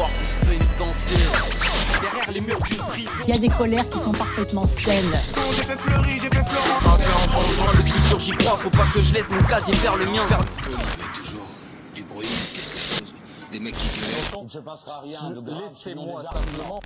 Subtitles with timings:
[0.00, 1.22] voir qu'on peut danser.
[2.00, 3.10] Derrière les murs d'une prison.
[3.24, 5.12] Il y a des colères qui sont parfaitement saines.
[5.56, 6.76] J'ai fait fleurir, j'ai fait fleurir.
[6.86, 8.56] Un peu en changeant le futur, j'y crois.
[8.56, 10.24] Faut pas que je laisse mon casier faire le mien.
[10.26, 10.40] Vers...
[10.64, 11.48] Il y avait toujours
[11.94, 13.14] du bruit, quelque chose,
[13.52, 14.40] des mecs qui gueulaient.
[14.40, 15.62] Il ne se passera rien de grave.
[15.68, 16.80] Laissez-moi simplement.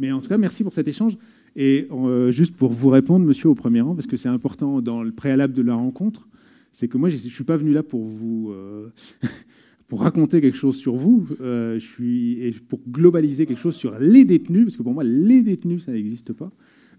[0.00, 1.18] Mais en tout cas, merci pour cet échange.
[1.56, 5.02] Et euh, juste pour vous répondre, monsieur, au premier rang, parce que c'est important dans
[5.02, 6.28] le préalable de la rencontre,
[6.78, 8.52] c'est que moi, je ne suis pas venu là pour vous.
[8.52, 8.88] Euh,
[9.90, 14.76] raconter quelque chose sur vous, euh, et pour globaliser quelque chose sur les détenus, parce
[14.76, 16.52] que pour moi, les détenus, ça n'existe pas.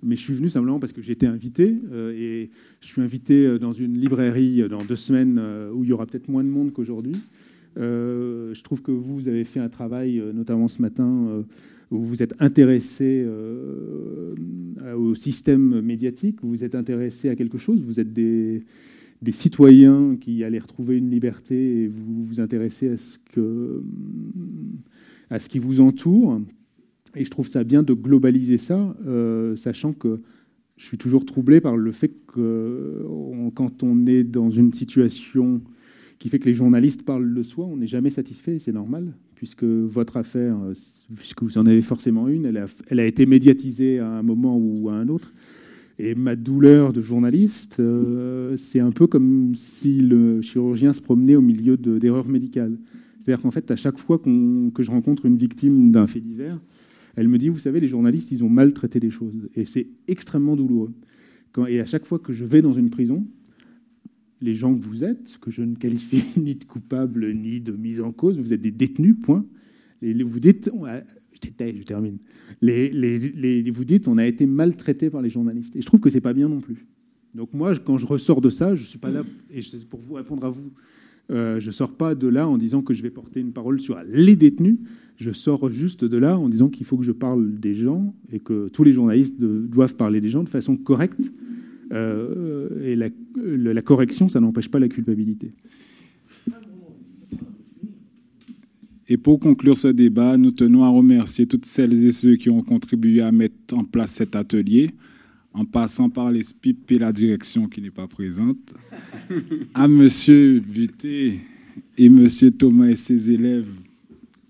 [0.03, 2.49] Mais je suis venu simplement parce que j'ai été invité, euh, et
[2.81, 5.39] je suis invité dans une librairie dans deux semaines
[5.73, 7.15] où il y aura peut-être moins de monde qu'aujourd'hui.
[7.77, 11.45] Je trouve que vous avez fait un travail, notamment ce matin,
[11.89, 13.25] où vous êtes intéressé
[14.97, 18.63] au système médiatique, vous vous êtes intéressé à quelque chose, vous êtes des,
[19.21, 23.83] des citoyens qui allaient retrouver une liberté et vous vous intéressez à ce, que,
[25.29, 26.41] à ce qui vous entoure.
[27.15, 30.21] Et je trouve ça bien de globaliser ça, euh, sachant que
[30.77, 33.03] je suis toujours troublé par le fait que
[33.55, 35.61] quand on est dans une situation
[36.19, 39.63] qui fait que les journalistes parlent de soi, on n'est jamais satisfait, c'est normal, puisque
[39.63, 40.73] votre affaire, euh,
[41.15, 42.45] puisque vous en avez forcément une,
[42.87, 45.33] elle a été médiatisée à un moment ou à un autre.
[46.01, 51.35] Et ma douleur de journaliste, euh, c'est un peu comme si le chirurgien se promenait
[51.35, 52.77] au milieu de- d'erreurs médicales.
[53.19, 56.57] C'est-à-dire qu'en fait, à chaque fois que je rencontre une victime d'un fait divers,
[57.17, 59.49] elle me dit, vous savez, les journalistes, ils ont mal traité les choses.
[59.55, 60.93] Et c'est extrêmement douloureux.
[61.67, 63.27] Et à chaque fois que je vais dans une prison,
[64.39, 67.99] les gens que vous êtes, que je ne qualifie ni de coupables ni de mise
[67.99, 69.45] en cause, vous êtes des détenus, point.
[70.01, 70.71] Et vous dites,
[71.41, 72.17] je détaille, je termine.
[72.61, 75.75] Vous dites, on a été maltraité par les journalistes.
[75.75, 76.85] Et je trouve que c'est pas bien non plus.
[77.35, 80.15] Donc moi, quand je ressors de ça, je suis pas là, et c'est pour vous
[80.15, 80.71] répondre à vous,
[81.31, 83.97] euh, je sors pas de là en disant que je vais porter une parole sur
[84.07, 84.77] les détenus.
[85.17, 88.39] Je sors juste de là en disant qu'il faut que je parle des gens et
[88.39, 91.31] que tous les journalistes doivent parler des gens de façon correcte.
[91.91, 95.53] Euh, et la correction, ça n'empêche pas la culpabilité.
[99.11, 102.61] Et pour conclure ce débat, nous tenons à remercier toutes celles et ceux qui ont
[102.61, 104.91] contribué à mettre en place cet atelier,
[105.51, 108.75] en passant par les SPIP et la direction qui n'est pas présente,
[109.73, 111.39] à Monsieur Buté
[111.97, 113.67] et Monsieur Thomas et ses élèves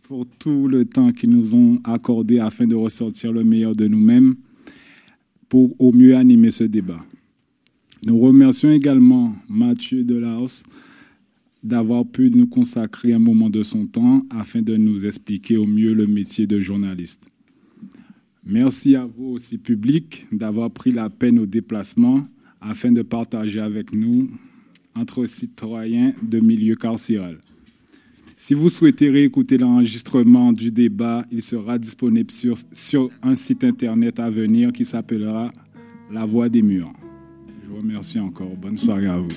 [0.04, 4.36] pour tout le temps qu'ils nous ont accordé afin de ressortir le meilleur de nous-mêmes
[5.48, 7.00] pour au mieux animer ce débat.
[8.04, 10.64] Nous remercions également Mathieu Delaos
[11.64, 15.94] d'avoir pu nous consacrer un moment de son temps afin de nous expliquer au mieux
[15.94, 17.24] le métier de journaliste.
[18.46, 22.24] Merci à vous aussi, public, d'avoir pris la peine au déplacement
[22.62, 24.30] afin de partager avec nous
[24.96, 27.38] entre citoyens de milieu carcéral.
[28.36, 34.20] Si vous souhaitez réécouter l'enregistrement du débat, il sera disponible sur, sur un site internet
[34.20, 35.52] à venir qui s'appellera
[36.10, 36.94] La Voix des Murs.
[37.64, 38.56] Je vous remercie encore.
[38.56, 39.28] Bonne soirée à vous.